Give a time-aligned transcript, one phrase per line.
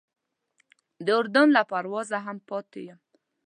[1.05, 2.99] د اردن له پروازه هم پاتې یم.